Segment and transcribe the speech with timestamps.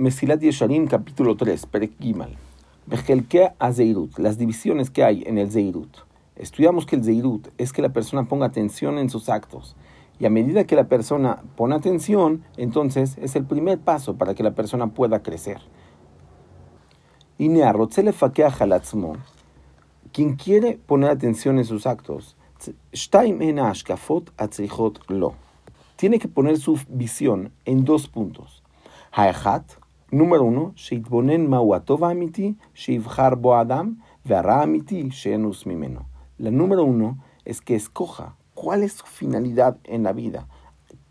[0.00, 2.36] Mesilat Yesharim, capítulo 3, Perek Gimal.
[2.86, 5.88] Bejelkea Azeirut, las divisiones que hay en el Zeirut.
[6.36, 9.74] Estudiamos que el Zeirut es que la persona ponga atención en sus actos.
[10.20, 14.44] Y a medida que la persona pone atención, entonces es el primer paso para que
[14.44, 15.58] la persona pueda crecer.
[20.12, 22.36] Quien quiere poner atención en sus actos,
[25.96, 28.62] tiene que poner su visión en dos puntos.
[29.10, 29.64] Haechat,
[30.10, 30.74] número uno,
[32.02, 32.56] amiti,
[33.38, 35.10] bo adam, amiti,
[35.66, 36.06] mimeno.
[36.38, 40.48] La número uno es que escoja cuál es su finalidad en la vida,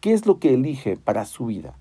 [0.02, 1.78] qué es lo que elige para su vida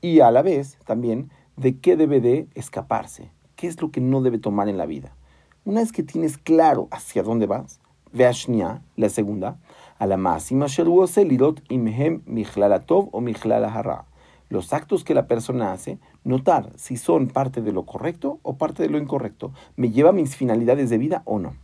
[0.00, 4.20] y a la vez también de qué debe de escaparse, qué es lo que no
[4.20, 5.16] debe tomar en la vida.
[5.64, 7.80] Una vez que tienes claro hacia dónde vas,
[8.12, 9.56] Veashnia, la segunda,
[9.98, 14.04] a la máxima lirot imhem michlalatov o michlalaharra.
[14.50, 18.82] Los actos que la persona hace, notar si son parte de lo correcto o parte
[18.82, 21.54] de lo incorrecto, me lleva a mis finalidades de vida o no.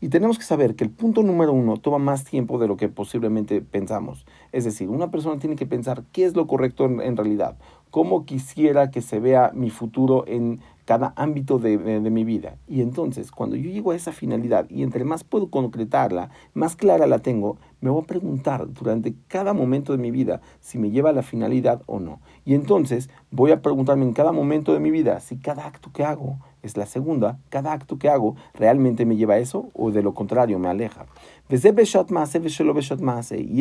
[0.00, 2.88] Y tenemos que saber que el punto número uno toma más tiempo de lo que
[2.88, 4.26] posiblemente pensamos.
[4.52, 7.56] Es decir, una persona tiene que pensar qué es lo correcto en, realidad,
[7.90, 12.56] cómo quisiera que se vea mi futuro en cada ámbito de, mi vida.
[12.68, 17.08] Y entonces, cuando yo llego a esa finalidad y entre más puedo concretarla, más clara
[17.08, 21.10] la tengo, me voy a preguntar durante cada momento de mi vida si me lleva
[21.10, 22.20] a la finalidad o no.
[22.44, 26.04] Y entonces voy a preguntarme en cada momento de mi vida si cada acto que
[26.04, 30.04] hago es la segunda, cada acto que hago realmente me lleva a eso o de
[30.04, 31.06] lo contrario me aleja.
[31.48, 31.54] Y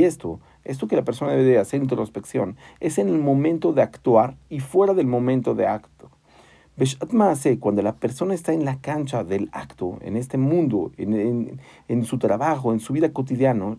[0.04, 4.38] esto, esto que la persona debe de hacer introspección, es en el momento de actuar
[4.50, 6.15] y fuera del momento de acto
[7.60, 12.18] cuando la persona está en la cancha del acto, en este mundo, en, en, su
[12.18, 13.78] trabajo, en su vida cotidiana,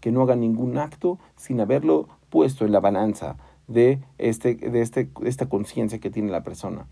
[0.00, 3.36] que no haga ningún acto sin haberlo puesto en la balanza
[3.68, 6.86] de, este, de este, esta conciencia que tiene la persona.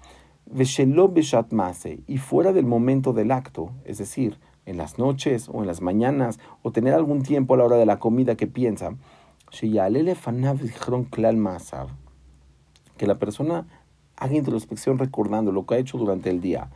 [2.07, 6.39] Y fuera del momento del acto, es decir, en las noches o en las mañanas,
[6.63, 8.95] o tener algún tiempo a la hora de la comida que piensa,
[12.97, 13.67] que la persona
[14.17, 16.71] haga introspección recordando lo que ha hecho durante el día.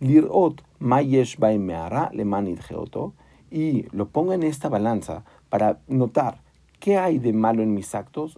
[0.00, 0.62] Lirot
[3.50, 6.42] y lo ponga en esta balanza para notar
[6.80, 8.36] qué hay de malo en mis actos,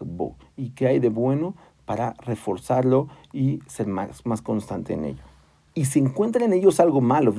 [0.00, 1.54] bo, y qué hay de bueno
[1.84, 5.22] para reforzarlo y ser más, más constante en ello
[5.76, 7.34] y si encuentra en ellos algo malo,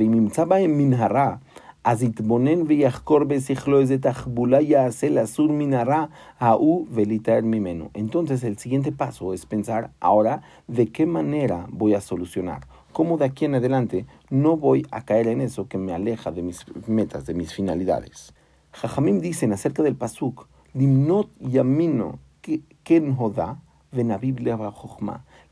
[7.94, 13.25] entonces el siguiente paso es pensar ahora de qué manera voy a solucionar, cómo de
[13.25, 17.25] aquí en adelante no voy a caer en eso que me aleja de mis metas,
[17.25, 18.36] de mis finalidades.
[18.72, 22.19] Jajamim dicen acerca del pasuk, limnot yamino
[22.84, 23.64] ken hoda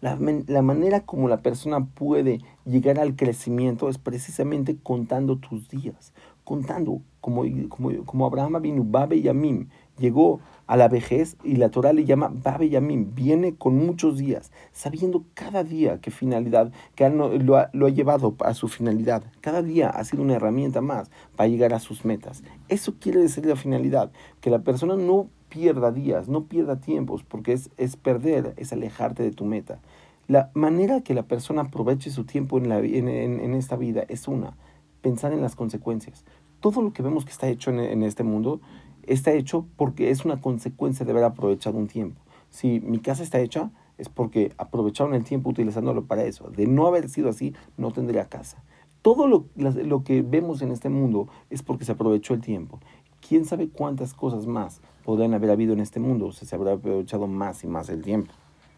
[0.02, 0.18] la,
[0.48, 7.02] la manera como la persona puede llegar al crecimiento es precisamente contando tus días, contando
[7.22, 12.06] como, como, como Abraham vino, Babe Yamim, llegó a la vejez y la Torah le
[12.06, 17.70] llama Babe Yamim, viene con muchos días, sabiendo cada día qué finalidad, que lo ha,
[17.74, 19.24] lo ha llevado a su finalidad.
[19.42, 22.44] Cada día ha sido una herramienta más para llegar a sus metas.
[22.68, 24.12] Eso quiere decir la finalidad,
[24.42, 29.24] que la persona no pierda días, no pierda tiempos, porque es, es perder, es alejarte
[29.24, 29.80] de tu meta.
[30.28, 34.58] La manera que la persona aproveche su tiempo en, la, en, esta vida es una,
[35.02, 36.26] pensar en las consecuencias.
[36.60, 38.60] Todo lo que vemos que está hecho en, este mundo
[39.04, 42.20] está hecho porque es una consecuencia de haber aprovechado un tiempo.
[42.50, 43.70] Si mi casa está hecha,
[44.00, 46.50] es porque aprovecharon el tiempo utilizándolo para eso.
[46.50, 48.64] De no haber sido así, no tendría casa.
[49.04, 52.80] Todo lo, que vemos en este mundo es porque se aprovechó el tiempo
[53.28, 57.28] quién sabe cuántas cosas más podrían haber habido en este mundo si se habrá aprovechado
[57.28, 58.34] más y más el tiempo.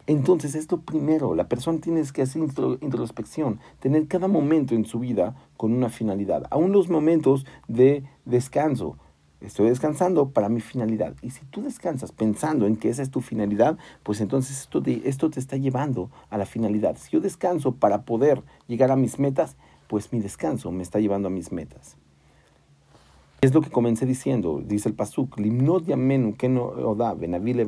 [0.08, 2.40] Entonces es lo primero, la persona tiene que hacer
[2.80, 8.96] introspección, tener cada momento en su vida con una finalidad, aún los momentos de descanso.
[9.42, 11.14] Estoy descansando para mi finalidad.
[11.20, 15.28] Y si tú descansas pensando en que esa es tu finalidad, pues entonces esto esto
[15.28, 16.96] te está llevando a la finalidad.
[16.96, 19.58] Si yo descanso para poder llegar a mis metas,
[19.88, 21.98] pues mi descanso me está llevando a mis metas.
[23.40, 27.64] Es lo que comencé diciendo, dice el Pasuk, Limnot yamenu no oda, benavile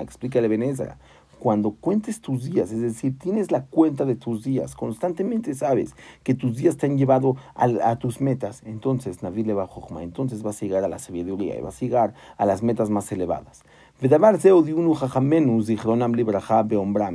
[0.00, 0.96] explícale Beneza.
[1.40, 6.34] Cuando cuentes tus días, es decir, tienes la cuenta de tus días, constantemente sabes que
[6.34, 9.56] tus días te han llevado a, tus metas, entonces Navile
[10.02, 13.10] entonces vas a llegar a la sabiduría y vas a llegar a las metas más
[13.10, 13.62] elevadas.
[14.02, 14.06] Y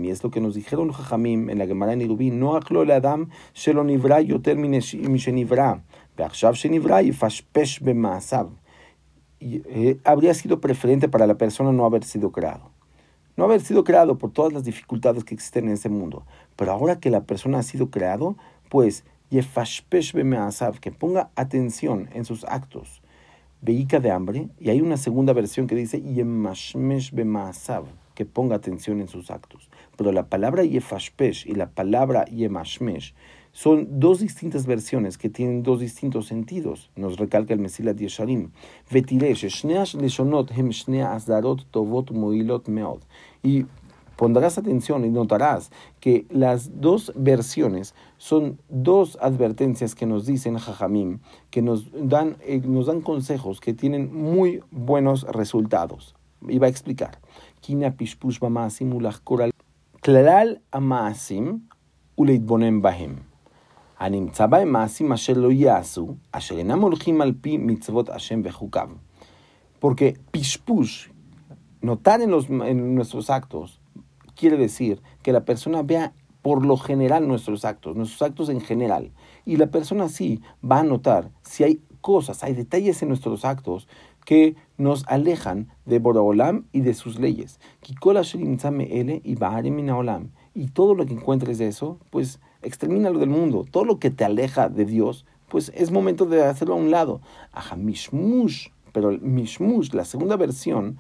[0.09, 2.39] es lo que nos dijeron jajamim en la Gemara en Irubín.
[2.39, 5.83] No aklo le adam shelo nivra yoter mishenivra.
[6.17, 8.49] Veachshav shenivra yifashpesh bemaasav.
[10.03, 12.74] Habría sido preferente para la persona no haber sido creado.
[13.37, 16.25] No haber sido creado por todas las dificultades que existen en ese mundo.
[16.55, 18.37] Pero ahora que la persona ha sido creado,
[18.69, 19.03] pues
[20.79, 23.01] que ponga atención en sus actos
[23.65, 25.99] Beika de hambre, y hay una segunda versión que dice
[28.13, 29.71] que ponga atención en sus actos.
[29.97, 33.15] Pero la palabra Yefashpesh y la palabra Yemashmesh
[33.55, 38.51] son dos distintas versiones que tienen dos distintos sentidos, nos recalca el Mesilat Yesharim.
[43.43, 43.65] Y
[44.17, 45.71] pondrás atención y notarás
[46.01, 51.19] que las dos versiones son dos advertencias que nos dicen Jajamim,
[51.49, 56.13] que nos dan, eh, nos dan consejos que tienen muy buenos resultados.
[56.49, 57.19] Iba a explicar.
[57.61, 57.95] Kina
[58.41, 59.51] bamaasim ulachkoral
[60.01, 61.61] klal amaasim
[62.17, 63.34] uleitbonem bahem.
[63.98, 68.88] הנמצא בהם מעשים אשר לא יעשו, אשר אינם הולכים על פי מצוות השם וחוקיו.
[69.80, 71.10] Porque pishpush,
[71.80, 73.80] notar en, los, en nuestros actos,
[74.36, 76.12] quiere decir que la persona vea
[76.42, 79.12] por lo general nuestros actos, nuestros actos en general.
[79.44, 83.88] Y la persona sí va a notar si hay cosas, hay detalles en nuestros actos
[84.24, 87.58] que nos alejan de Borolam y de sus leyes.
[90.43, 90.43] Y
[90.73, 93.65] todo lo que encuentres de eso, pues extermínalo del mundo.
[93.69, 97.21] Todo lo que te aleja de Dios, pues es momento de hacerlo a un lado.
[97.51, 100.97] Ajá, mishmush, pero el mishmush, la segunda versión,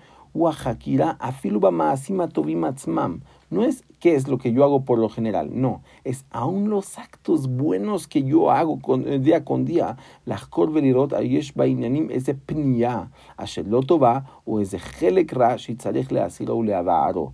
[3.49, 6.99] no es qué es lo que yo hago por lo general, no, es aún los
[6.99, 9.95] actos buenos que yo hago con, eh, día con día.
[10.25, 16.61] La korvelirot ayesh bainanim es de pniya, va o es de helek ra shitzarech leasiro
[16.61, 17.31] leavaro.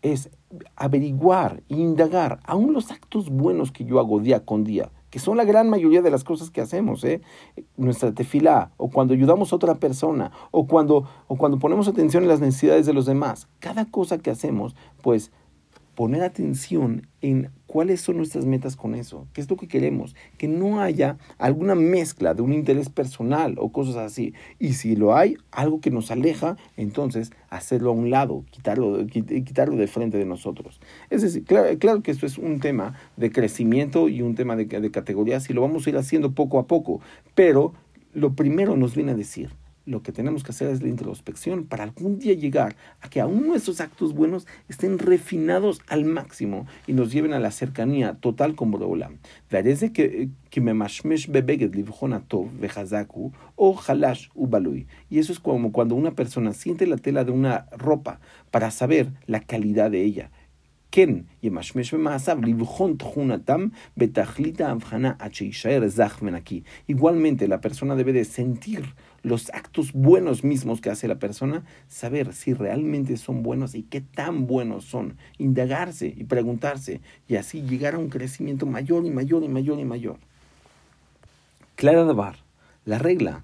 [0.00, 0.30] Es
[0.76, 5.44] averiguar, indagar, aún los actos buenos que yo hago día con día que son la
[5.44, 7.22] gran mayoría de las cosas que hacemos, ¿eh?
[7.76, 12.28] nuestra tefilá, o cuando ayudamos a otra persona, o cuando, o cuando ponemos atención en
[12.28, 13.48] las necesidades de los demás.
[13.58, 15.32] Cada cosa que hacemos, pues
[15.94, 20.48] poner atención en cuáles son nuestras metas con eso, qué es lo que queremos, que
[20.48, 24.34] no haya alguna mezcla de un interés personal o cosas así.
[24.58, 29.76] Y si lo hay, algo que nos aleja, entonces hacerlo a un lado, quitarlo, quitarlo
[29.76, 30.80] de frente de nosotros.
[31.10, 34.90] Es decir, claro, que esto es un tema de crecimiento y un tema de, de
[34.90, 37.00] categorías y lo vamos a ir haciendo poco a poco,
[37.34, 37.74] pero
[38.14, 39.50] lo primero nos viene a decir,
[39.87, 43.47] lo que tenemos que hacer es la introspección para algún día llegar a que aún
[43.47, 48.71] nuestros actos buenos estén refinados al máximo y nos lleven a la cercanía total con
[48.71, 49.17] Boreolam.
[49.49, 51.73] Desde que que me mashmesh bebeget
[52.27, 54.87] tov vejazaku o halash ubalui.
[55.09, 58.19] Y eso es como cuando una persona siente la tela de una ropa
[58.51, 60.29] para saber la calidad de ella.
[60.91, 63.67] Ken yemashmesh במעשיו לבחון תכונתם
[63.97, 66.61] בתכלית ההבחנה עד שיישאר זך ונקי.
[66.87, 68.83] Igualmente, la persona debe de sentir
[69.23, 74.01] los actos buenos mismos que hace la persona, saber si realmente son buenos y qué
[74.01, 79.43] tan buenos son, indagarse y preguntarse y así llegar a un crecimiento mayor y mayor
[79.43, 80.17] y mayor y mayor.
[81.75, 82.35] Clara de bar,
[82.85, 83.43] la regla,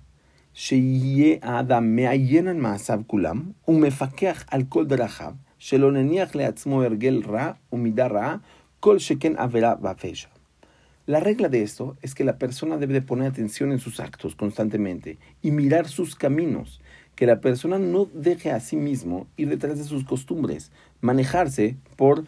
[0.53, 7.51] שיהיה האדם מעיין על מעשיו כולם ומפקח על כל דרכיו, שלא נניח לעצמו הרגל רע
[7.73, 8.35] ומידה רעה,
[8.79, 10.32] כל שכן עבירה והפשע.
[11.06, 14.34] La regla de esto es que la persona debe de poner atención en sus actos
[14.36, 16.80] constantemente y mirar sus caminos,
[17.14, 22.24] que la persona no deje a sí mismo ir detrás de sus costumbres, manejarse por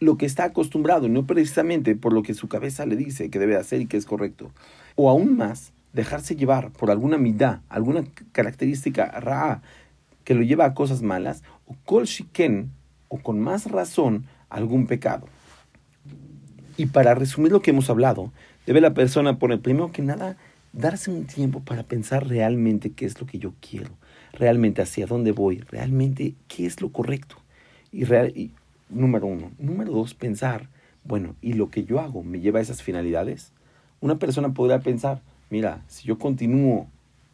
[0.00, 3.56] lo que está acostumbrado, no precisamente por lo que su cabeza le dice que debe
[3.56, 4.50] hacer y que es correcto.
[4.94, 9.62] O aún más, dejarse llevar por alguna midá, alguna característica ra
[10.24, 12.70] que lo lleva a cosas malas, o kol shiken,
[13.08, 15.26] o con más razón, algún pecado.
[16.78, 18.30] Y para resumir lo que hemos hablado,
[18.64, 20.36] debe la persona poner primero que nada
[20.72, 23.90] darse un tiempo para pensar realmente qué es lo que yo quiero,
[24.32, 27.34] realmente hacia dónde voy, realmente qué es lo correcto.
[27.90, 28.32] Y, real,
[28.90, 29.50] número uno.
[29.58, 30.68] Número dos, pensar,
[31.02, 33.50] bueno, ¿y lo que yo hago me lleva a esas finalidades?
[34.00, 35.20] Una persona podrá pensar,
[35.50, 36.86] mira, si yo continúo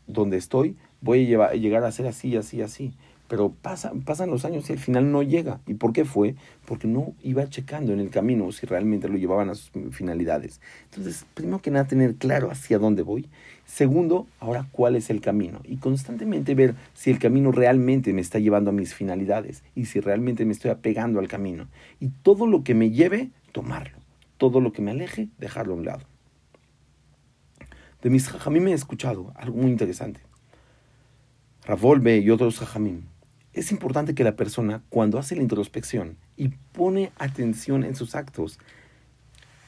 [0.07, 2.95] donde estoy, voy a llegar a ser así, así, así
[3.35, 5.59] pero pasan, los años y al final no llega.
[5.67, 6.37] ¿Y por qué fue?
[6.67, 10.61] Porque no iba checando en el camino si realmente lo llevaban a sus finalidades.
[10.85, 13.29] Entonces, primero que nada, tener claro hacia dónde voy.
[13.67, 15.62] Segundo, ahora cuál es el camino.
[15.64, 19.99] Y constantemente ver si el camino realmente me está llevando a mis finalidades y si
[19.99, 21.67] realmente me estoy apegando al camino.
[21.99, 23.99] Y todo lo que me lleve, tomarlo.
[24.37, 26.05] Todo lo que me aleje, dejarlo a un lado.
[28.00, 30.21] De mis jajamim me he escuchado algo muy interesante.
[31.67, 33.07] Ravolbe y otros jajamim
[33.55, 38.59] es importante que la persona, cuando hace la introspección y pone atención en sus actos,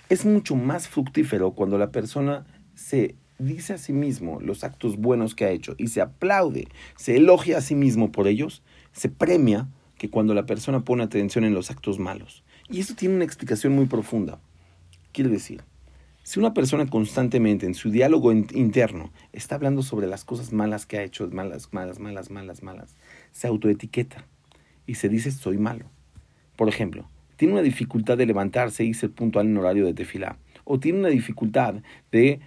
[0.08, 5.34] es mucho más fructífero cuando la persona se dice a sí mismo los actos buenos
[5.34, 8.62] que ha hecho y se aplaude, se elogia a sí mismo por ellos,
[8.92, 12.42] se premia que cuando la persona pone atención en los actos malos.
[12.68, 14.40] Y eso tiene una explicación muy profunda.
[15.12, 15.62] Quiere decir,
[16.26, 20.98] si una persona constantemente en su diálogo interno está hablando sobre las cosas malas que
[20.98, 22.96] ha hecho, malas, malas, malas, malas, malas,
[23.30, 24.26] se autoetiqueta
[24.88, 25.84] y se dice soy malo.
[26.56, 30.80] Por ejemplo, tiene una dificultad de levantarse y ser puntual en horario de tefilá, o
[30.80, 31.76] tiene una dificultad
[32.10, 32.40] de,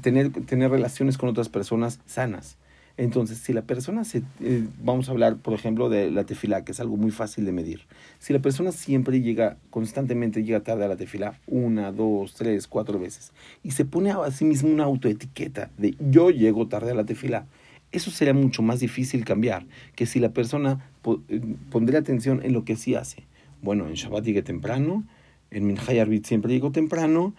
[0.00, 2.56] tener, tener relaciones con otras personas sanas.
[2.96, 6.72] Entonces, si la persona se, eh, vamos a hablar, por ejemplo, de la tefilá, que
[6.72, 7.80] es algo muy fácil de medir.
[8.20, 13.00] Si la persona siempre llega, constantemente llega tarde a la tefilá, una, dos, tres, cuatro
[13.00, 13.32] veces,
[13.64, 17.46] y se pone a sí mismo una autoetiqueta de yo llego tarde a la tefilá,
[17.90, 20.90] eso sería mucho más difícil cambiar que si la persona
[21.28, 23.24] eh, pondría atención en lo que sí hace.
[23.62, 25.04] Bueno, en Shabbat llegué temprano,
[25.50, 27.34] en Minhay Arbit siempre llego temprano,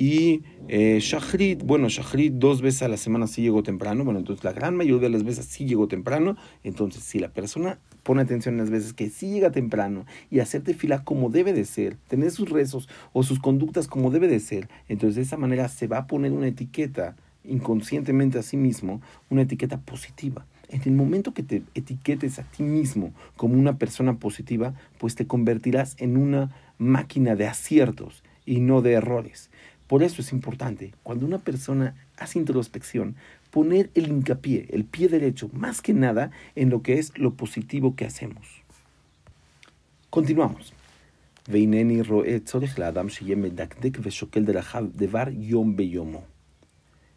[0.00, 4.42] y eh, Shachrit, bueno, Shachrit dos veces a la semana sí llegó temprano, bueno, entonces
[4.42, 8.54] la gran mayoría de las veces sí llegó temprano, entonces si la persona pone atención
[8.54, 12.30] en las veces que sí llega temprano y hacerte fila como debe de ser, tener
[12.30, 15.98] sus rezos o sus conductas como debe de ser, entonces de esa manera se va
[15.98, 17.14] a poner una etiqueta
[17.44, 20.46] inconscientemente a sí mismo una etiqueta positiva.
[20.70, 25.26] En el momento que te etiquetes a ti mismo como una persona positiva, pues te
[25.26, 29.50] convertirás en una máquina de aciertos y no de errores.
[29.90, 33.16] Por eso es importante, cuando una persona hace introspección,
[33.50, 37.96] poner el hincapié, el pie derecho, más que nada en lo que es lo positivo
[37.96, 38.46] que hacemos.
[40.08, 40.72] Continuamos.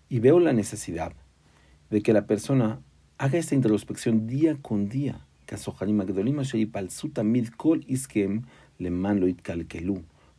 [0.10, 1.14] Y veo la necesidad
[1.92, 2.80] de que la persona
[3.20, 5.28] haga esta introspección día con día.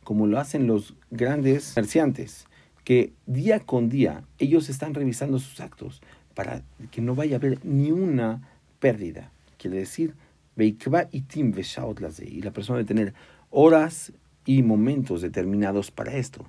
[0.05, 2.45] Como lo hacen los grandes comerciantes,
[2.83, 6.01] que día con día ellos están revisando sus actos
[6.35, 8.47] para que no vaya a haber ni una
[8.79, 9.31] pérdida.
[9.57, 10.13] Quiere decir,
[10.55, 13.13] y la persona debe tener
[13.49, 14.13] horas
[14.45, 16.45] y momentos determinados para esto.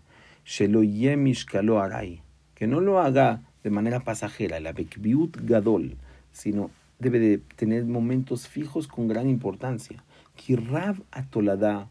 [2.54, 5.96] Que no lo haga de manera pasajera, la bekbiut gadol,
[6.30, 10.04] sino debe de tener momentos fijos con gran importancia.
[10.34, 11.88] Kirrav atolada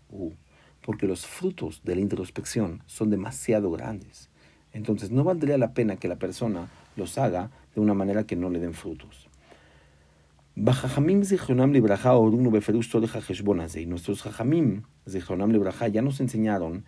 [0.86, 4.30] porque los frutos de la introspección son demasiado grandes.
[4.72, 8.52] Entonces no valdría la pena que la persona los haga de una manera que no
[8.52, 9.28] le den frutos.
[10.56, 10.62] Y
[13.88, 14.84] nuestros jajamim,
[15.92, 16.86] ya nos enseñaron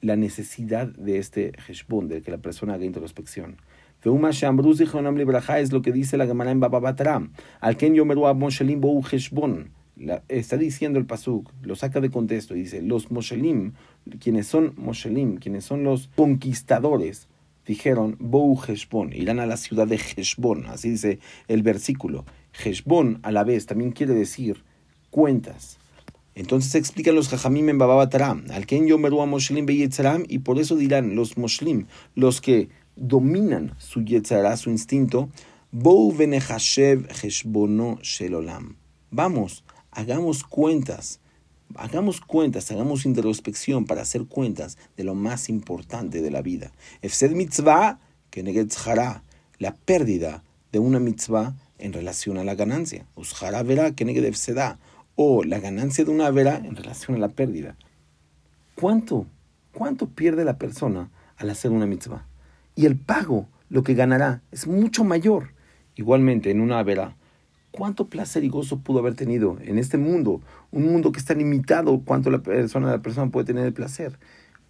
[0.00, 3.56] la necesidad de este heshbon, de que la persona haga introspección.
[4.04, 6.94] es lo que dice la Gemara en Baba
[7.60, 9.79] Al ken yomeru moshelim bou heshbon.
[10.28, 13.72] Está diciendo el pasuk, lo saca de contexto y dice, los moshelim,
[14.18, 17.28] quienes son moshelim, quienes son los conquistadores,
[17.66, 22.24] dijeron, bou heshbon, irán a la ciudad de Heshbon, así dice el versículo.
[22.64, 24.64] Heshbon a la vez también quiere decir
[25.10, 25.78] cuentas.
[26.34, 30.76] Entonces explican los Jajamim en Bababataram, al Ken Yomeru a Moshelim Beyetzaram, y por eso
[30.76, 35.28] dirán los Moslim, los que dominan su Yetzara, su instinto,
[35.72, 38.76] Bou Venehashev Heshbono Shelolam.
[39.10, 41.20] Vamos, hagamos cuentas,
[41.74, 46.72] hagamos cuentas, hagamos introspección para hacer cuentas de lo más importante de la vida.
[47.02, 47.98] Efsed mitzvah,
[48.30, 48.42] que
[49.58, 50.42] la pérdida
[50.72, 53.06] de una mitzvah en relación a la ganancia.
[53.16, 54.78] Ushara verá que efseda
[55.16, 57.76] o la ganancia de una vera en relación a la pérdida.
[58.74, 59.26] ¿Cuánto,
[59.74, 62.26] cuánto pierde la persona al hacer una mitzvah?
[62.74, 65.52] Y el pago, lo que ganará, es mucho mayor.
[65.96, 67.16] Igualmente, en una vera,
[67.70, 70.40] ¿cuánto placer y gozo pudo haber tenido en este mundo?
[70.70, 74.18] Un mundo que está limitado, cuánto la persona, la persona puede tener el placer.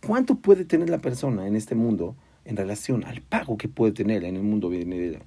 [0.07, 2.15] ¿Cuánto puede tener la persona en este mundo
[2.45, 5.21] en relación al pago que puede tener en el mundo venidero?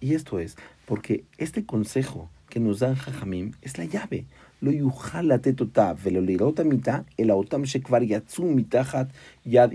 [0.00, 0.56] Y esto es
[0.86, 4.24] porque este consejo que nos dan Jajamim es la llave.
[4.60, 9.10] Lo tetota el autam shekvar mitachat
[9.44, 9.72] yad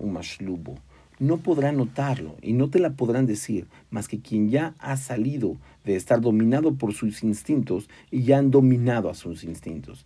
[0.00, 0.78] umashlubo.
[1.18, 5.56] No podrán notarlo y no te la podrán decir más que quien ya ha salido
[5.82, 10.04] de estar dominado por sus instintos y ya han dominado a sus instintos.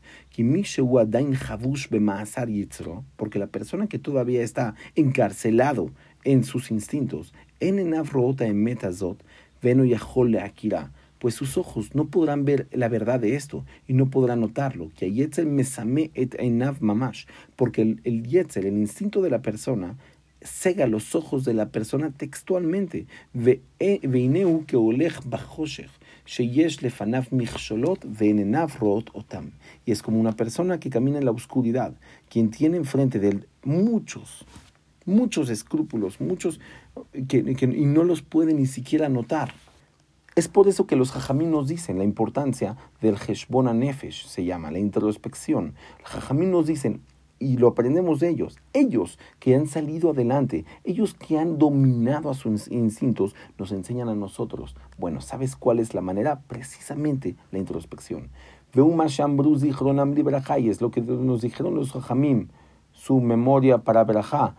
[3.17, 5.91] Porque la persona que todavía está encarcelado
[6.23, 9.25] en sus instintos, en enafroota en metazot,
[9.61, 14.11] veno yahole akira, pues sus ojos no podrán ver la verdad de esto y no
[14.11, 14.91] podrán notarlo.
[14.97, 17.27] Que yetzel mesame et einav mamash,
[17.57, 19.99] porque el, el el instinto de la persona,
[20.43, 23.07] cega los ojos de la persona textualmente.
[23.79, 24.01] E,
[29.13, 29.53] que.
[29.85, 31.95] Y es como una persona que camina en la oscuridad,
[32.29, 34.45] quien tiene enfrente de él muchos,
[35.05, 36.61] muchos escrúpulos, muchos
[37.29, 39.53] que, y no los puede ni siquiera notar.
[40.37, 44.71] Es por eso que los jajamín nos dicen la importancia del Heshbona Nefesh, se llama,
[44.71, 45.75] la introspección.
[46.01, 47.03] Los jajamín nos dicen,
[47.41, 52.35] y lo aprendemos de ellos, ellos que han salido adelante, ellos que han dominado a
[52.35, 54.77] sus instintos, nos enseñan a nosotros.
[54.99, 56.43] Bueno, ¿sabes cuál es la manera?
[56.47, 58.29] Precisamente la introspección.
[58.73, 58.79] es
[60.81, 62.49] lo que nos dijeron los jajamim,
[62.93, 64.55] su memoria para Berajá,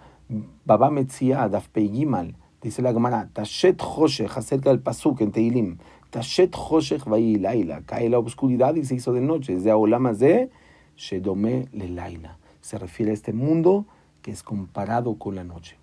[0.66, 5.80] Baba Metzia, Gimal, Dice la Gemara, Tashet Hoshech, acerca del Pasuk en Teilim.
[6.12, 7.82] Tashet Hoshech Laila.
[7.88, 9.56] Cae la oscuridad y se hizo de noche.
[9.56, 10.52] Es de Aolamas de
[10.96, 12.38] Shedome le Laila.
[12.62, 13.86] Se refiere a este mundo
[14.22, 15.78] que es comparado con la noche.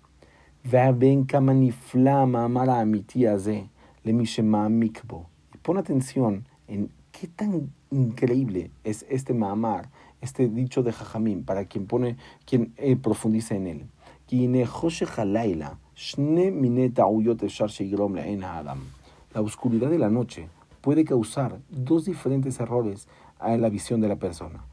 [5.53, 9.89] Y pon atención en qué tan increíble es este mamar,
[10.21, 13.85] este dicho de Jajamín, para quien pone, quien eh, profundiza en él.
[19.33, 20.47] La oscuridad de la noche
[20.81, 23.07] puede causar dos diferentes errores
[23.39, 24.63] a la visión de la persona.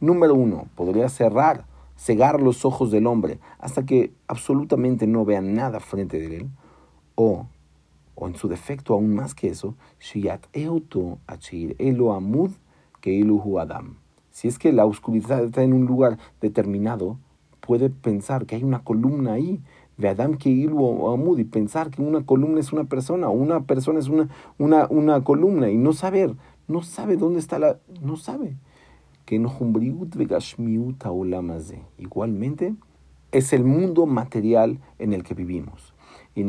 [0.00, 1.64] Número uno, podría cerrar,
[1.96, 6.48] cegar los ojos del hombre hasta que absolutamente no vea nada frente de él.
[7.14, 7.46] O,
[8.16, 9.76] o en su defecto aún más que eso,
[14.32, 17.18] si es que la oscuridad está en un lugar determinado,
[17.60, 19.60] puede pensar que hay una columna ahí,
[20.08, 20.38] Adam
[20.76, 24.28] o Amud, y pensar que una columna es una persona, una persona es una,
[24.58, 26.34] una, una columna, y no saber,
[26.70, 28.56] no sabe dónde está la, no sabe.
[29.26, 29.48] Que no
[31.98, 32.74] Igualmente,
[33.32, 35.94] es el mundo material en el que vivimos.
[36.34, 36.44] Y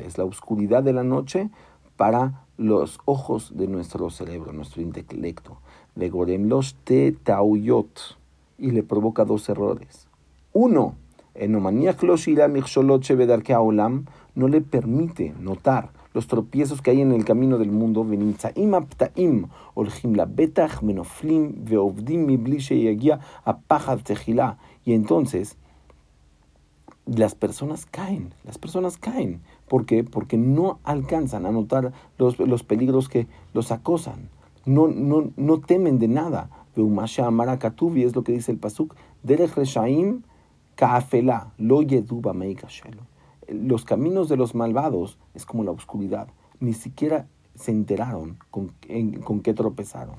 [0.00, 1.50] es la oscuridad de la noche
[1.96, 5.58] para los ojos de nuestro cerebro, nuestro intelecto.
[6.84, 8.16] Te tauyot
[8.58, 10.06] y le provoca dos errores.
[10.52, 10.94] Uno,
[13.60, 18.06] olam no le permite notar los tropiezos que hay en el camino del mundo.
[24.84, 25.56] Y entonces
[27.06, 29.40] las personas caen, las personas caen.
[29.68, 30.04] ¿Por qué?
[30.04, 34.28] Porque no alcanzan a notar los, los peligros que los acosan.
[34.64, 36.50] No, no, no temen de nada.
[36.76, 38.94] Amarakatubi es lo que dice el Pasuk.
[39.22, 40.22] Derech Reshaim
[40.74, 42.32] Kaafela, lo yeduba
[43.52, 46.28] Los caminos de los malvados es como la oscuridad.
[46.60, 48.72] Ni siquiera se enteraron con,
[49.24, 50.16] con qué tropezaron.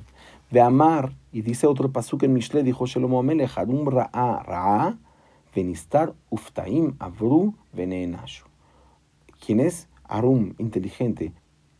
[0.52, 4.98] De amar, y dice otro pasuk en Mishle, dijo Shalom Amelech, Harum Ra'a Ra'a,
[5.56, 8.54] Venistar Uftaim Avru Venenashu
[9.44, 11.34] quien es Arum, inteligente,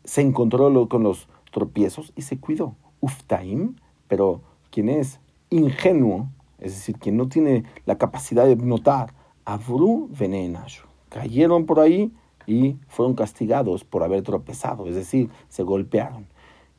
[0.04, 2.76] se encontró con los tropiezos y se cuidó.
[3.00, 9.14] Uftaim, pero quien es ingenuo, es decir, quien no tiene la capacidad de notar,
[9.46, 10.86] Avru Venenashu.
[11.14, 12.10] Cayeron por ahí
[12.44, 16.26] y fueron castigados por haber tropezado, es decir, se golpearon.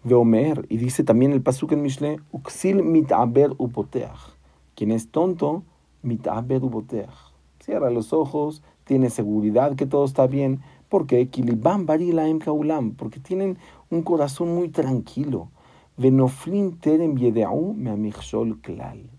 [0.04, 4.36] Veomer, y dice también el pasuk en Mishle, Uxil mitaber upoteach.
[4.76, 5.64] Quien es tonto,
[6.02, 7.16] mitaber upoteach.
[7.62, 11.30] Cierra los ojos, tiene seguridad que todo está bien, porque
[12.98, 13.58] porque tienen
[13.90, 15.48] un corazón muy tranquilo.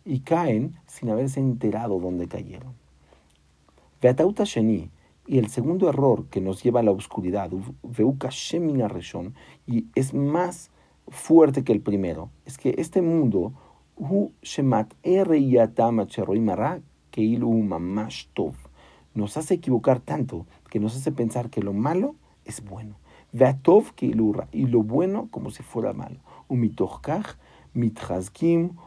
[0.05, 2.75] Y caen sin haberse enterado dónde cayeron.
[5.27, 7.51] Y el segundo error que nos lleva a la oscuridad,
[9.67, 10.71] y es más
[11.09, 13.53] fuerte que el primero, es que este mundo,
[19.15, 22.97] nos hace equivocar tanto que nos hace pensar que lo malo es bueno.
[24.53, 26.21] Y lo bueno como si fuera malo.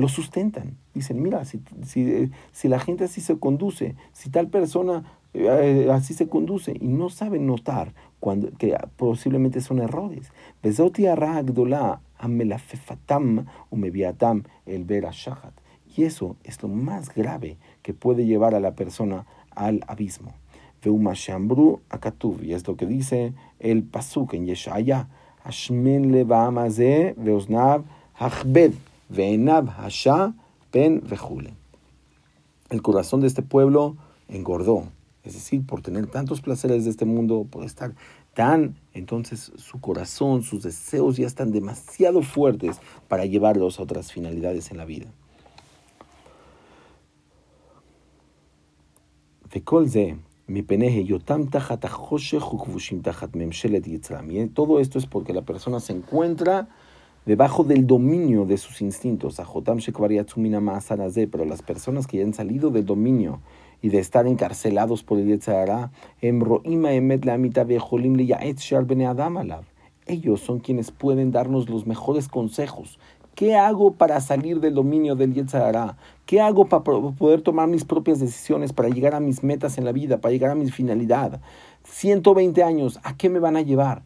[0.00, 0.76] lo sustentan.
[0.94, 5.88] Dicen, mira, si, si, eh, si, la gente así se conduce, si tal persona eh,
[5.92, 10.32] así se conduce, y no saben notar cuando, que posiblemente son errores.
[15.06, 15.52] a.
[15.96, 20.32] Y eso es lo más grave que puede llevar a la persona al abismo.
[22.42, 25.08] Y es lo que dice el Pasuk en Yeshaya,
[25.44, 27.84] Hashmen le Veosnav
[28.14, 28.72] Hachbed
[29.10, 30.34] veenab hasha
[30.72, 31.54] vejule.
[32.70, 33.96] El corazón de este pueblo
[34.28, 34.84] engordó.
[35.22, 37.94] Es decir, por tener tantos placeres de este mundo, por estar
[38.32, 44.70] tan, entonces su corazón, sus deseos ya están demasiado fuertes para llevarlos a otras finalidades
[44.70, 45.12] en la vida.
[54.54, 56.68] Todo esto es porque la persona se encuentra
[57.26, 59.40] debajo del dominio de sus instintos.
[61.30, 63.40] Pero las personas que ya han salido del dominio
[63.82, 65.90] y de estar encarcelados por el Yetzirah,
[70.06, 72.98] ellos son quienes pueden darnos los mejores consejos.
[73.34, 75.96] ¿Qué hago para salir del dominio del Yetzirah?
[76.26, 79.92] ¿Qué hago para poder tomar mis propias decisiones, para llegar a mis metas en la
[79.92, 81.40] vida, para llegar a mi finalidad?
[81.84, 84.02] 120 años, ¿a qué me van a llevar?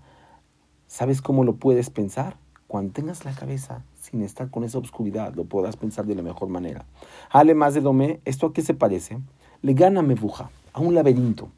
[0.86, 2.36] ¿Sabes cómo lo puedes pensar?
[2.74, 6.48] Cuando tengas la cabeza sin estar con esa oscuridad, lo podrás pensar de la mejor
[6.48, 6.84] manera.
[7.30, 9.20] Además de Domé, ¿esto a qué se parece?
[9.62, 11.50] le gana mebuja, a un laberinto.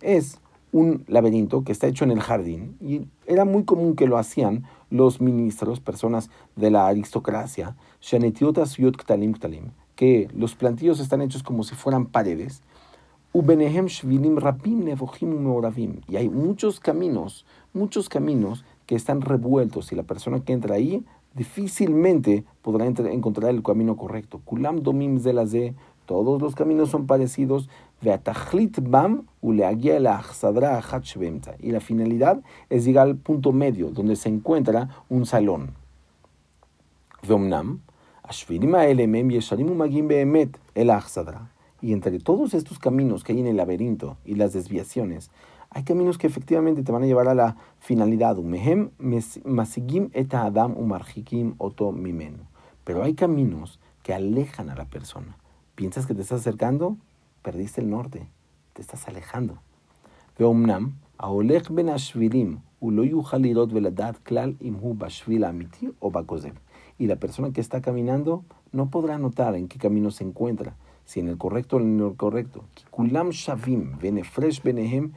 [0.00, 0.38] Es
[0.70, 4.66] un laberinto que está hecho en el jardín y era muy común que lo hacían
[4.90, 7.74] los ministros, personas de la aristocracia,
[9.96, 12.62] que los plantillos están hechos como si fueran paredes.
[16.08, 21.04] Y hay muchos caminos, muchos caminos que están revueltos y la persona que entra ahí
[21.34, 24.40] difícilmente podrá encontrar el camino correcto.
[24.44, 25.74] Kulam domim de
[26.06, 27.68] todos los caminos son parecidos.
[28.02, 29.26] bam
[31.60, 35.74] Y la finalidad es llegar al punto medio, donde se encuentra un salón.
[41.82, 45.30] Y entre todos estos caminos que hay en el laberinto y las desviaciones,
[45.70, 48.36] hay caminos que efectivamente te van a llevar a la finalidad.
[52.84, 55.36] Pero hay caminos que alejan a la persona.
[55.74, 56.96] ¿Piensas que te estás acercando?
[57.42, 58.28] Perdiste el norte.
[58.72, 59.58] Te estás alejando.
[66.98, 70.76] Y la persona que está caminando no podrá notar en qué camino se encuentra
[71.10, 72.62] si en el correcto o en el correcto.
[73.30, 75.12] shavim, benehem,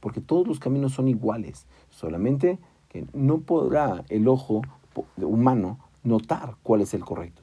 [0.00, 4.62] Porque todos los caminos son iguales, solamente que no podrá el ojo
[5.18, 7.42] humano notar cuál es el correcto.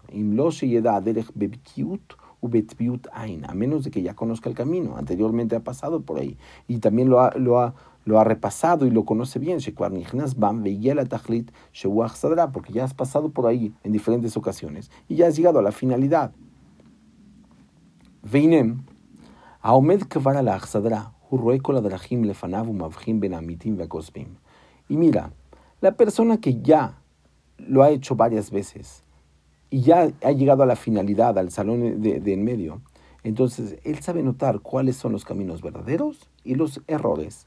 [3.47, 7.07] A menos de que ya conozca el camino, anteriormente ha pasado por ahí y también
[7.07, 7.75] lo ha, lo ha,
[8.05, 9.59] lo ha repasado y lo conoce bien.
[12.51, 15.71] Porque ya has pasado por ahí en diferentes ocasiones y ya has llegado a la
[15.71, 16.31] finalidad.
[18.24, 18.74] Veinem,
[19.62, 24.34] העומד כבר על האכסדרה, הוא רואה כל הדרכים לפניו ומבחין בין האמיתים והכוזבים.
[24.90, 25.30] Y mira,
[25.80, 26.98] la persona que ya
[27.58, 29.02] lo ha hecho varias veces
[29.70, 32.82] y ya ha llegado a la finalidad, al salón de, de en medio,
[33.24, 37.46] entonces él sabe notar cuáles son los caminos verdaderos y los errores.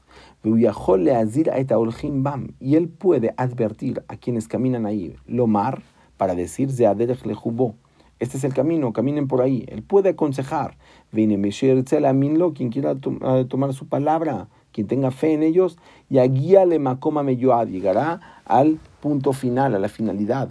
[2.60, 5.82] Y él puede advertir a quienes caminan ahí, lomar,
[6.16, 7.76] para decir, Zeaderech lejubó,
[8.23, 9.65] este es el camino, caminen por ahí.
[9.67, 10.77] Él puede aconsejar.
[11.11, 15.77] Quien quiera tomar su palabra, quien tenga fe en ellos,
[16.09, 20.49] y a guíale macoma meyoad, llegará al punto final, a la finalidad.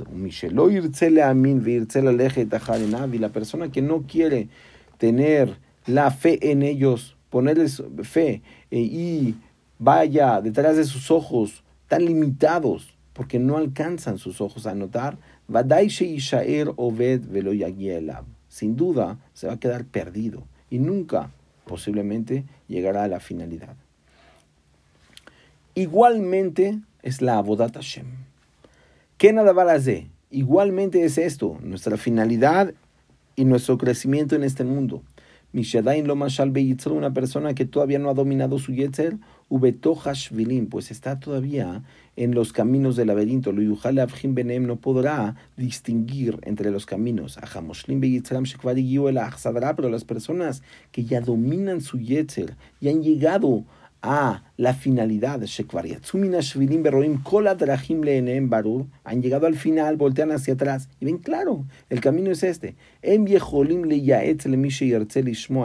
[3.12, 4.48] Y la persona que no quiere
[4.98, 9.34] tener la fe en ellos, ponerles fe eh, y
[9.78, 15.18] vaya detrás de sus ojos tan limitados, porque no alcanzan sus ojos a notar,
[18.48, 21.30] sin duda se va a quedar perdido y nunca
[21.66, 23.76] posiblemente llegará a la finalidad.
[25.74, 28.06] Igualmente es la Abodat Hashem.
[29.16, 29.54] ¿Qué nada?
[30.30, 32.74] Igualmente es esto, nuestra finalidad
[33.36, 35.02] y nuestro crecimiento en este mundo.
[35.52, 36.52] Mishadain lo mashal
[36.92, 39.18] una persona que todavía no ha dominado su yetzer,
[39.50, 41.82] ubetohashvilim, pues está todavía
[42.16, 43.52] en los caminos del laberinto.
[43.52, 43.76] Lo
[44.28, 47.38] benem no podrá distinguir entre los caminos.
[49.76, 55.40] Pero las personas que ya dominan su yetzer y han llegado a la finalidad,
[59.04, 62.74] han llegado al final, voltean hacia atrás y ven, claro, el camino es este.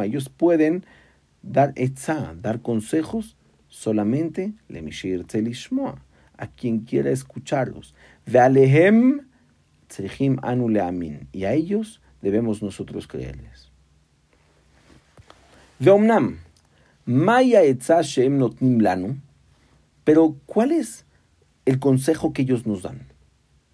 [0.04, 0.86] Ellos pueden
[1.42, 3.36] dar etza, dar consejos
[3.70, 4.54] solamente
[6.38, 7.96] a quien quiera escucharlos.
[11.32, 13.72] Y a ellos debemos nosotros creerles.
[15.80, 16.40] Veomnam,
[17.08, 19.16] Maya etza shem notnim lanu.
[20.04, 21.06] Pero, ¿cuál es
[21.66, 23.08] el consejo que ellos nos dan?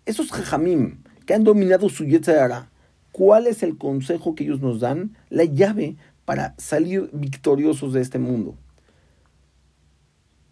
[0.05, 2.69] Esos jajamim que han dominado su Yetzirah,
[3.11, 5.17] ¿cuál es el consejo que ellos nos dan?
[5.31, 8.55] La llave para salir victoriosos de este mundo.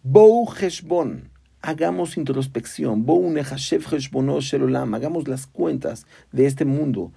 [0.02, 3.06] Bou Heshbon, hagamos introspección.
[3.06, 7.12] Bou Nehashev Heshbono Shelolam, hagamos las cuentas de este mundo.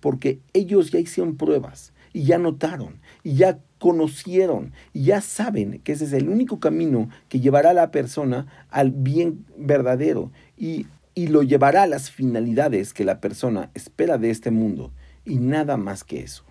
[0.00, 5.92] Porque ellos ya hicieron pruebas y ya notaron y ya conocieron y ya saben que
[5.92, 11.26] ese es el único camino que llevará a la persona al bien verdadero y, y
[11.26, 14.92] lo llevará a las finalidades que la persona espera de este mundo
[15.24, 16.44] y nada más que eso.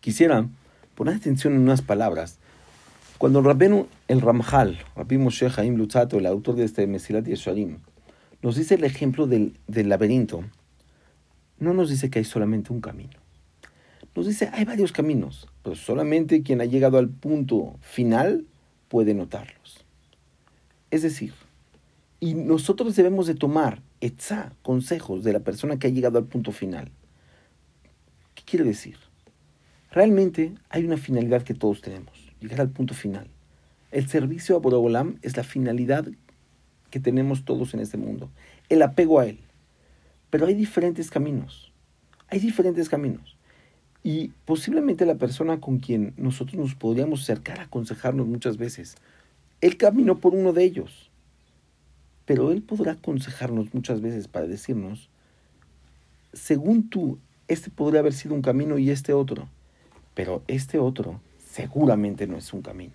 [0.00, 0.48] Quisiera
[0.96, 2.38] poner atención en unas palabras.
[3.22, 7.78] Cuando Rabbenu el Ramjal, Rabbi Moshe Haim Lutzato, el autor de este Mesilat Yesharim,
[8.42, 10.42] nos dice el ejemplo del, laberinto,
[11.60, 13.12] no nos dice que hay solamente un camino
[14.16, 18.44] nos dice, hay varios caminos, pero solamente quien ha llegado al punto final
[18.88, 19.84] puede notarlos.
[20.90, 21.32] Es decir,
[22.18, 26.50] y nosotros debemos de tomar etza, consejos de la persona que ha llegado al punto
[26.50, 26.90] final.
[28.34, 28.96] ¿Qué quiere decir?
[29.92, 33.28] Realmente hay una finalidad que todos tenemos, llegar al punto final.
[33.90, 36.06] El servicio a Borobolam es la finalidad
[36.90, 38.30] que tenemos todos en este mundo,
[38.68, 39.38] el apego a él.
[40.30, 41.72] Pero hay diferentes caminos,
[42.28, 43.36] hay diferentes caminos.
[44.02, 48.96] Y posiblemente la persona con quien nosotros nos podríamos acercar a aconsejarnos muchas veces,
[49.60, 51.10] él caminó por uno de ellos.
[52.24, 55.08] Pero él podrá aconsejarnos muchas veces para decirnos,
[56.32, 59.48] según tú, este podría haber sido un camino y este otro.
[60.14, 61.20] Pero este otro
[61.52, 62.94] seguramente no es un camino.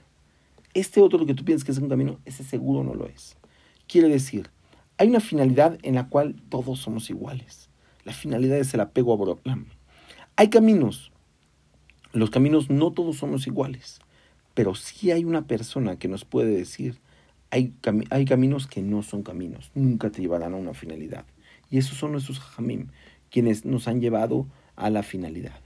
[0.74, 3.38] Este otro que tú piensas que es un camino, ese seguro no lo es.
[3.88, 4.50] Quiere decir,
[4.98, 7.70] hay una finalidad en la cual todos somos iguales.
[8.04, 9.68] La finalidad es el apego a Boroklam.
[10.36, 11.12] Hay caminos.
[12.14, 14.00] Los caminos no todos somos iguales,
[14.56, 17.00] pero sí hay una persona que nos puede decir,
[17.52, 17.74] hay,
[18.10, 21.26] hay caminos que no son caminos, nunca te llevarán a una finalidad.
[21.70, 22.88] Y esos son nuestros jamim,
[23.30, 25.60] quienes nos han llevado a la finalidad.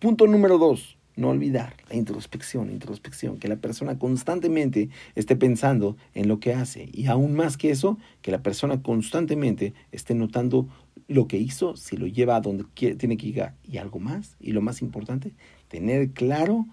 [0.00, 6.28] Punto número dos, no olvidar la introspección, introspección, que la persona constantemente esté pensando en
[6.28, 10.68] lo que hace y aún más que eso, que la persona constantemente esté notando
[11.08, 14.36] lo que hizo, si lo lleva a donde tiene que llegar y algo más.
[14.40, 15.32] Y lo más importante,
[15.68, 16.66] tener claro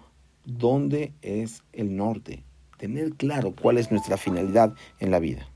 [0.44, 2.44] dónde es el norte,
[2.78, 5.48] tener claro cuál es nuestra finalidad en la vida.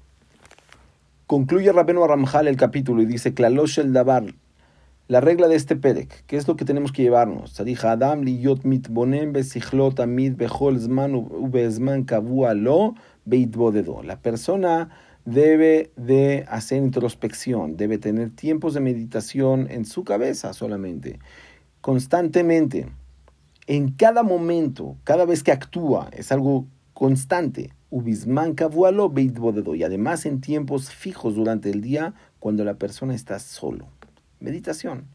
[1.27, 4.35] Concluye Rabeno Aramjal el capítulo y dice, Klalosh el Dabar,
[5.09, 7.61] la regla de este Perek, ¿qué es lo que tenemos que llevarnos?
[7.85, 14.03] Adam liyot mitbonem besichlot amid zman ubezman kavua lo beitbodedo.
[14.03, 14.91] La persona
[15.25, 21.19] debe de hacer introspección, debe tener tiempos de meditación en su cabeza solamente,
[21.81, 22.89] constantemente,
[23.67, 27.73] en cada momento, cada vez que actúa, es algo constante.
[27.91, 33.89] Ubisman y además en tiempos fijos durante el día cuando la persona está solo.
[34.43, 35.07] Meditación.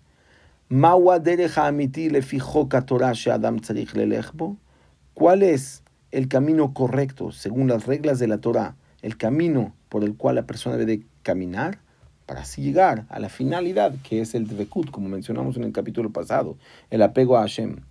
[5.14, 8.76] ¿Cuál es el camino correcto según las reglas de la Torah?
[9.02, 11.80] El camino por el cual la persona debe caminar
[12.26, 16.10] para así llegar a la finalidad que es el dvekut, como mencionamos en el capítulo
[16.12, 16.56] pasado,
[16.90, 17.82] el apego a Hashem.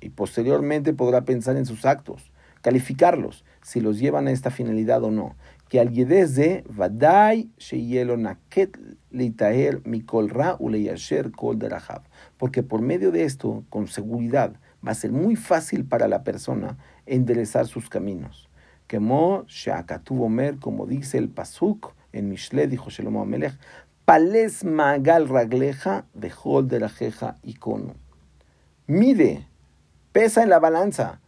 [0.00, 2.31] Y posteriormente podrá pensar en sus actos,
[2.62, 5.36] calificarlos, si los llevan a esta finalidad o no.
[5.68, 8.78] Que al de vadai sheyelo naket
[9.10, 12.02] leitaher mikol ra uleyasher kol derahab.
[12.38, 14.54] Porque por medio de esto, con seguridad,
[14.86, 18.48] va a ser muy fácil para la persona enderezar sus caminos.
[18.86, 23.58] Kemo Sheakatu Omer, como dice el Pasuk en Mishle, dijo Shelomo Amelech,
[24.04, 26.90] Pales Magal Ragleja, Bejol de la
[27.42, 27.94] Icono.
[28.86, 29.46] Mide,
[30.12, 31.21] pesa en la balanza,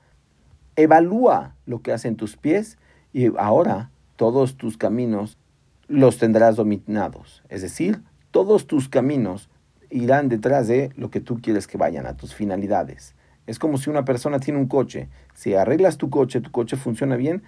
[0.77, 2.79] evalúa lo que hacen tus pies
[3.13, 5.39] y ahora todos tus caminos
[5.87, 7.43] los tendrás dominados.
[7.49, 9.51] Es decir, todos tus caminos
[9.91, 13.15] irán detrás de lo que tú quieres que vayan, a tus finalidades.
[13.47, 15.09] Es como si una persona tiene un coche.
[15.35, 17.43] Si arreglas tu coche, tu coche funciona bien,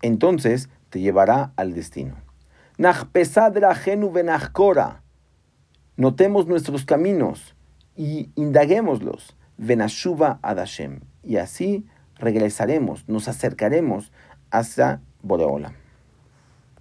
[0.00, 2.16] entonces te llevará al destino.
[5.96, 7.54] Notemos nuestros caminos
[7.96, 9.36] y indaguémoslos.
[9.56, 11.00] Venashuva adashem.
[11.22, 11.86] Y así
[12.24, 14.10] regresaremos, nos acercaremos
[14.50, 15.74] hasta Boreola.